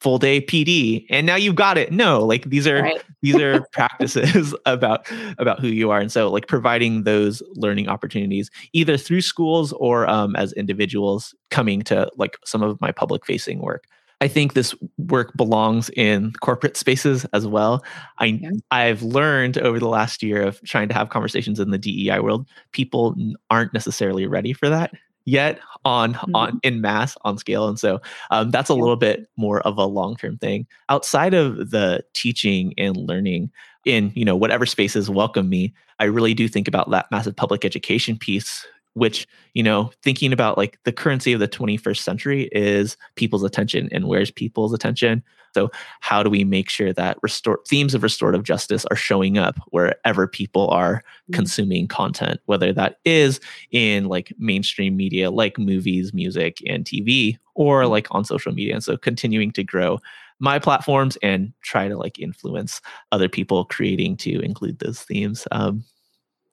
[0.00, 1.92] full day PD and now you've got it.
[1.92, 3.02] No, like these are right.
[3.22, 5.06] these are practices about
[5.38, 6.00] about who you are.
[6.00, 11.82] And so like providing those learning opportunities either through schools or um, as individuals coming
[11.82, 13.84] to like some of my public facing work.
[14.22, 17.82] I think this work belongs in corporate spaces as well.
[18.18, 18.50] I yeah.
[18.70, 22.46] I've learned over the last year of trying to have conversations in the DEI world,
[22.72, 23.16] people
[23.48, 24.92] aren't necessarily ready for that
[25.24, 26.34] yet on mm-hmm.
[26.34, 29.84] on in mass on scale and so um, that's a little bit more of a
[29.84, 30.66] long-term thing.
[30.88, 33.50] Outside of the teaching and learning
[33.84, 37.64] in you know whatever spaces welcome me i really do think about that massive public
[37.64, 42.96] education piece which you know thinking about like the currency of the 21st century is
[43.14, 45.22] people's attention and where's people's attention
[45.54, 49.56] so how do we make sure that restore themes of restorative justice are showing up
[49.68, 51.34] wherever people are mm-hmm.
[51.34, 57.82] consuming content whether that is in like mainstream media like movies music and tv or
[57.82, 57.90] mm-hmm.
[57.90, 59.98] like on social media and so continuing to grow
[60.40, 62.80] my platforms and try to like influence
[63.12, 65.84] other people creating to include those themes um,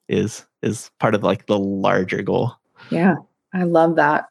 [0.08, 2.52] is is part of like the larger goal.
[2.90, 3.16] Yeah,
[3.54, 4.26] I love that.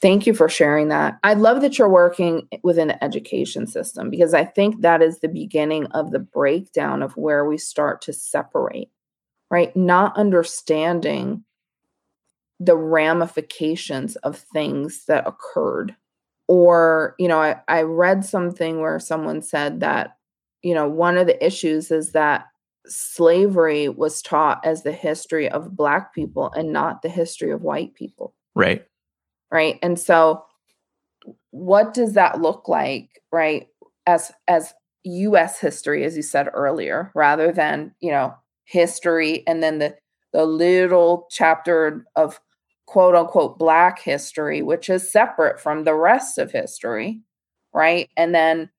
[0.00, 1.18] Thank you for sharing that.
[1.22, 5.28] I love that you're working within the education system because I think that is the
[5.28, 8.90] beginning of the breakdown of where we start to separate,
[9.50, 9.74] right?
[9.76, 11.44] Not understanding
[12.58, 15.94] the ramifications of things that occurred.
[16.48, 20.16] Or, you know, I, I read something where someone said that,
[20.62, 22.46] you know, one of the issues is that
[22.86, 27.94] slavery was taught as the history of black people and not the history of white
[27.94, 28.34] people.
[28.54, 28.84] Right.
[29.52, 29.78] Right.
[29.82, 30.44] And so
[31.50, 33.68] what does that look like, right?
[34.06, 34.72] As as
[35.04, 38.34] US history as you said earlier, rather than, you know,
[38.64, 39.96] history and then the
[40.32, 42.40] the little chapter of
[42.86, 47.20] quote unquote black history which is separate from the rest of history,
[47.72, 48.08] right?
[48.16, 48.70] And then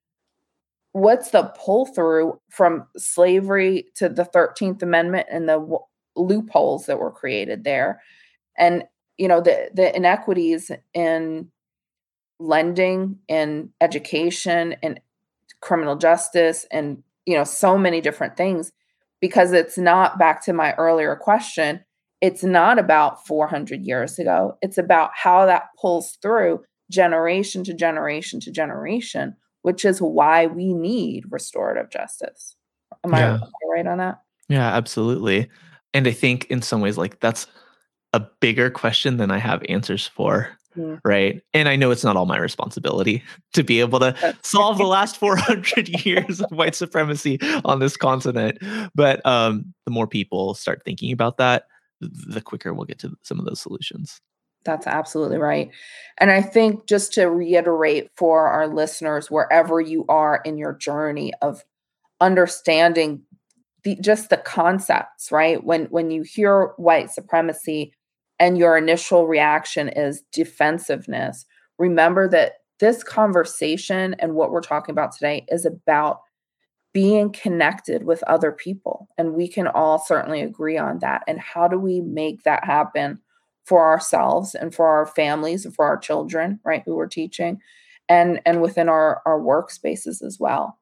[0.93, 5.79] what's the pull through from slavery to the 13th amendment and the w-
[6.15, 8.01] loopholes that were created there
[8.57, 8.83] and
[9.17, 11.49] you know the the inequities in
[12.39, 14.99] lending and education and
[15.61, 18.71] criminal justice and you know so many different things
[19.19, 21.83] because it's not back to my earlier question
[22.19, 28.39] it's not about 400 years ago it's about how that pulls through generation to generation
[28.39, 32.55] to generation which is why we need restorative justice.
[33.03, 33.39] Am yeah.
[33.41, 34.21] I right on that?
[34.49, 35.49] Yeah, absolutely.
[35.93, 37.47] And I think in some ways, like that's
[38.13, 40.49] a bigger question than I have answers for.
[40.75, 40.97] Yeah.
[41.03, 41.41] Right.
[41.53, 45.17] And I know it's not all my responsibility to be able to solve the last
[45.17, 48.57] 400 years of white supremacy on this continent.
[48.95, 51.65] But um, the more people start thinking about that,
[51.99, 54.21] the quicker we'll get to some of those solutions.
[54.63, 55.71] That's absolutely right.
[56.19, 61.33] And I think just to reiterate for our listeners, wherever you are in your journey
[61.41, 61.63] of
[62.19, 63.23] understanding
[63.83, 65.63] the, just the concepts, right?
[65.63, 67.93] When when you hear white supremacy
[68.41, 71.45] and your initial reaction is defensiveness,
[71.79, 76.19] remember that this conversation and what we're talking about today is about
[76.93, 79.07] being connected with other people.
[79.17, 81.21] And we can all certainly agree on that.
[81.25, 83.19] And how do we make that happen?
[83.65, 87.59] for ourselves and for our families and for our children, right, who we're teaching,
[88.09, 90.77] and and within our our workspaces as well.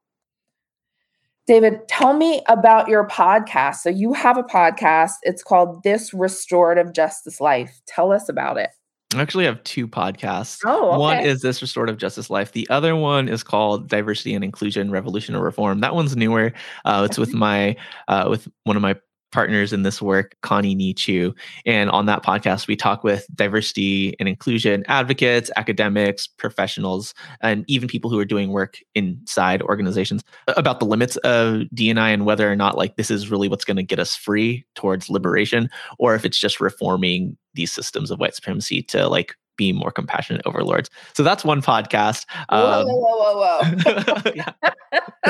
[1.50, 3.78] David, tell me about your podcast.
[3.78, 5.14] So you have a podcast.
[5.24, 7.82] It's called This Restorative Justice Life.
[7.88, 8.70] Tell us about it.
[9.16, 10.60] I actually have two podcasts.
[10.64, 10.98] Oh, okay.
[11.00, 12.52] One is this restorative justice life.
[12.52, 15.80] The other one is called Diversity and Inclusion Revolution or Reform.
[15.80, 16.54] That one's newer.
[16.86, 17.76] Uh, it's with my
[18.08, 18.96] uh, with one of my
[19.32, 21.34] partners in this work, Connie Nichu.
[21.66, 27.88] And on that podcast, we talk with diversity and inclusion advocates, academics, professionals, and even
[27.88, 32.56] people who are doing work inside organizations about the limits of DNI and whether or
[32.56, 36.26] not like this is really what's going to get us free towards liberation, or if
[36.26, 40.90] it's just reforming these systems of white supremacy to like be more compassionate overlords.
[41.14, 42.26] So that's one podcast.
[42.48, 44.44] Um, whoa, whoa, whoa, whoa.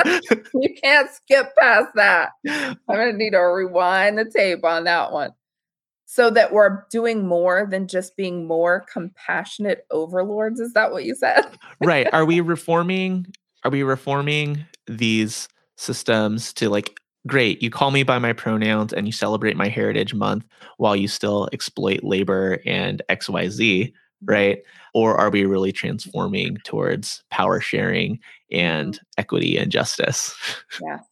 [0.62, 2.30] you can't skip past that.
[2.48, 5.32] I'm going to need to rewind the tape on that one.
[6.06, 10.60] So that we're doing more than just being more compassionate overlords.
[10.60, 11.42] Is that what you said?
[11.84, 12.08] right.
[12.14, 13.28] Are we reforming?
[13.64, 19.06] Are we reforming these systems to like great you call me by my pronouns and
[19.06, 20.46] you celebrate my heritage month
[20.78, 23.92] while you still exploit labor and xyz
[24.24, 24.60] right?
[24.94, 28.20] Or are we really transforming towards power sharing
[28.52, 29.04] and mm-hmm.
[29.18, 30.36] equity and justice?
[30.82, 31.04] Yes.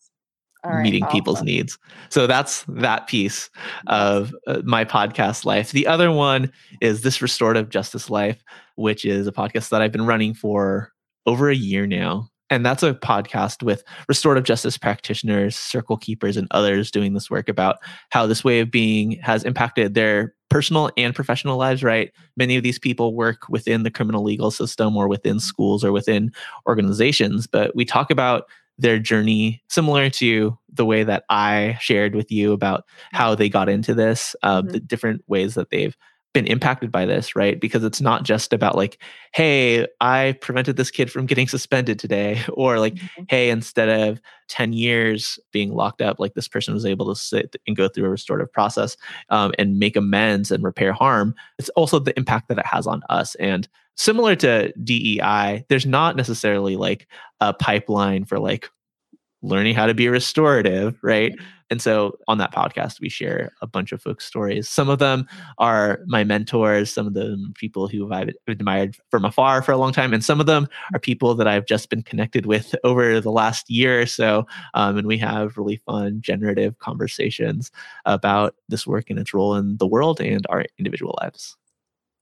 [0.84, 1.14] meeting awesome.
[1.14, 1.78] people's needs.
[2.10, 3.50] So that's that piece
[3.88, 5.72] of uh, my podcast life.
[5.72, 6.52] The other one
[6.82, 8.44] is this restorative justice life,
[8.76, 10.92] which is a podcast that I've been running for
[11.26, 12.30] over a year now.
[12.50, 17.50] And that's a podcast with restorative justice practitioners, circle keepers, and others doing this work
[17.50, 17.78] about
[18.10, 22.12] how this way of being has impacted their personal and professional lives, right?
[22.38, 26.32] Many of these people work within the criminal legal system or within schools or within
[26.68, 28.46] organizations, but we talk about
[28.78, 33.70] their journey similar to the way that I shared with you about how they got
[33.70, 34.72] into this, uh, mm-hmm.
[34.72, 35.98] the different ways that they've
[36.34, 37.60] been impacted by this, right?
[37.60, 39.02] Because it's not just about like,
[39.34, 43.24] hey, I prevented this kid from getting suspended today, or like, mm-hmm.
[43.30, 47.56] hey, instead of 10 years being locked up, like this person was able to sit
[47.66, 48.98] and go through a restorative process
[49.30, 51.34] um, and make amends and repair harm.
[51.58, 53.36] It's also the impact that it has on us.
[53.36, 57.08] And similar to DEI, there's not necessarily like
[57.42, 58.70] a pipeline for like
[59.42, 61.34] learning how to be restorative, right?
[61.34, 61.46] Mm-hmm.
[61.70, 64.70] And so on that podcast, we share a bunch of folks' stories.
[64.70, 69.62] Some of them are my mentors, some of them people who I've admired from afar
[69.62, 72.46] for a long time, and some of them are people that I've just been connected
[72.46, 74.46] with over the last year or so.
[74.74, 77.72] Um, and we have really fun, generative conversations
[78.06, 81.58] about this work and its role in the world and our individual lives.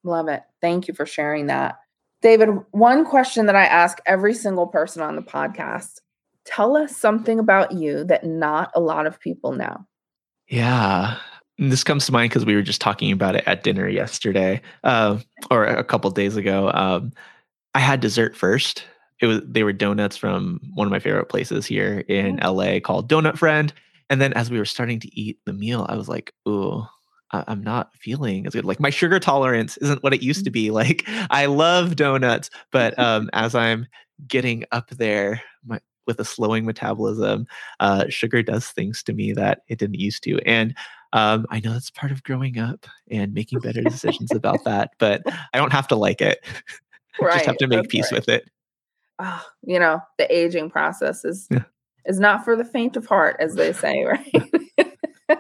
[0.04, 0.44] Love it.
[0.62, 1.80] Thank you for sharing that.
[2.22, 6.00] David, one question that I ask every single person on the podcast
[6.46, 9.86] tell us something about you that not a lot of people know.
[10.48, 11.18] Yeah.
[11.58, 15.20] This comes to mind because we were just talking about it at dinner yesterday, uh,
[15.50, 16.70] or a couple days ago.
[16.74, 17.14] Um,
[17.74, 18.84] I had dessert first.
[19.22, 22.58] It was they were donuts from one of my favorite places here in mm-hmm.
[22.58, 23.74] LA called Donut Friend.
[24.10, 26.86] And then as we were starting to eat the meal, I was like, "Ooh,
[27.32, 28.66] I'm not feeling as good.
[28.66, 30.54] Like my sugar tolerance isn't what it used to mm-hmm.
[30.54, 30.72] be.
[30.76, 33.88] Like I love donuts, but um, as I'm
[34.28, 35.42] getting up there,
[36.06, 37.48] with a slowing metabolism,
[37.80, 40.40] uh, sugar does things to me that it didn't used to.
[40.46, 40.76] And
[41.14, 45.22] um, I know that's part of growing up and making better decisions about that, but
[45.54, 46.46] I don't have to like it.
[47.18, 48.20] Right, just have to make peace right.
[48.20, 48.52] with it.
[49.20, 51.64] Oh, you know, the aging process is yeah.
[52.06, 54.04] is not for the faint of heart, as they say,
[55.30, 55.40] right?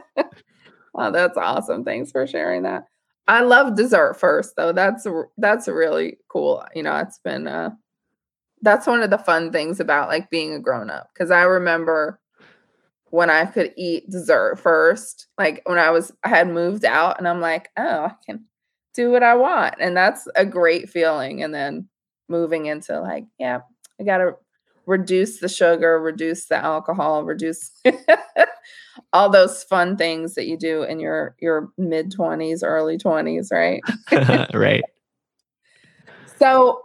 [0.95, 1.83] oh, that's awesome.
[1.83, 2.85] Thanks for sharing that.
[3.27, 4.71] I love dessert first, though.
[4.71, 5.05] That's
[5.37, 6.63] that's really cool.
[6.73, 7.71] You know, it's been uh,
[8.65, 12.19] that's one of the fun things about like being a grown up because I remember
[13.11, 17.27] when I could eat dessert first, like when I was I had moved out and
[17.27, 18.45] I'm like, oh, I can
[18.93, 19.75] do what I want.
[19.79, 21.43] And that's a great feeling.
[21.43, 21.87] And then
[22.27, 23.59] moving into like, yeah,
[23.99, 24.33] I gotta
[24.87, 27.71] reduce the sugar, reduce the alcohol, reduce
[29.13, 33.81] all those fun things that you do in your your mid 20s, early 20s, right?
[34.53, 34.83] right.
[36.37, 36.84] So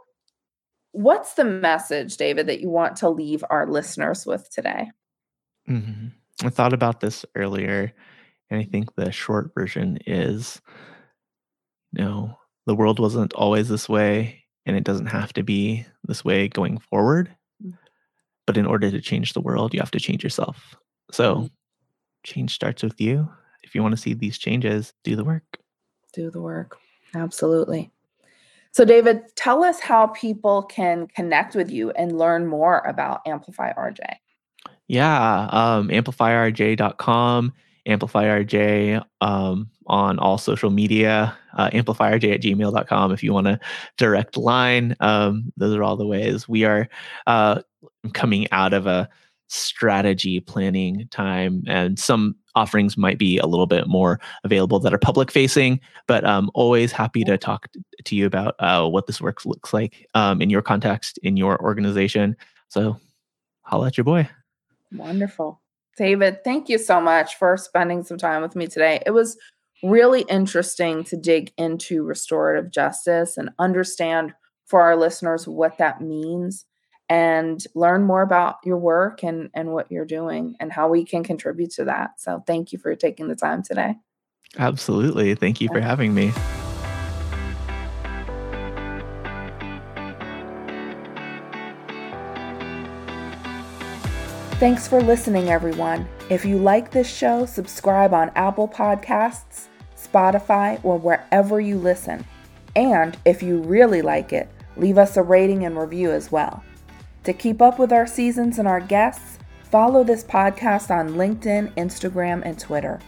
[0.93, 4.91] What's the message, David, that you want to leave our listeners with today?
[5.69, 6.09] Mm-hmm.
[6.47, 7.93] I thought about this earlier,
[8.51, 10.61] and I think the short version is
[11.93, 16.25] you know, the world wasn't always this way, and it doesn't have to be this
[16.25, 17.35] way going forward.
[17.65, 17.77] Mm.
[18.47, 20.77] But in order to change the world, you have to change yourself.
[21.11, 21.47] So, mm-hmm.
[22.25, 23.29] change starts with you.
[23.63, 25.59] If you want to see these changes, do the work.
[26.13, 26.79] Do the work.
[27.15, 27.91] Absolutely.
[28.73, 33.73] So, David, tell us how people can connect with you and learn more about Amplify
[33.73, 34.01] RJ.
[34.87, 37.53] Yeah, um, amplifyrj.com
[37.87, 43.59] AmplifyRJ um, on all social media, uh, amplifyrj at gmail.com if you want a
[43.97, 44.95] direct line.
[45.01, 46.49] Um, those are all the ways.
[46.49, 46.89] We are
[47.27, 47.63] uh,
[48.13, 49.09] coming out of a
[49.49, 54.99] strategy planning time, and some offerings might be a little bit more available that are
[54.99, 57.69] public facing, but um, always happy to talk
[58.05, 61.61] to you about uh, what this work looks like um, in your context, in your
[61.63, 62.37] organization.
[62.69, 62.99] So,
[63.63, 64.29] holla at your boy.
[64.93, 65.61] Wonderful.
[65.97, 69.03] David, thank you so much for spending some time with me today.
[69.05, 69.37] It was
[69.83, 74.35] really interesting to dig into restorative justice and understand
[74.67, 76.65] for our listeners what that means
[77.11, 81.23] and learn more about your work and, and what you're doing and how we can
[81.23, 82.19] contribute to that.
[82.19, 83.97] So, thank you for taking the time today.
[84.59, 85.35] Absolutely.
[85.35, 86.33] Thank you for having me.
[94.59, 96.07] Thanks for listening, everyone.
[96.29, 102.27] If you like this show, subscribe on Apple Podcasts, Spotify, or wherever you listen.
[102.77, 106.63] And if you really like it, leave us a rating and review as well.
[107.25, 109.39] To keep up with our seasons and our guests,
[109.71, 112.99] follow this podcast on LinkedIn, Instagram, and Twitter.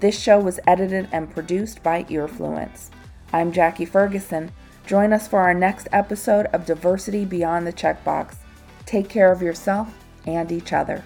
[0.00, 2.90] This show was edited and produced by Earfluence.
[3.32, 4.52] I'm Jackie Ferguson.
[4.86, 8.36] Join us for our next episode of Diversity Beyond the Checkbox.
[8.84, 9.88] Take care of yourself
[10.26, 11.02] and each other.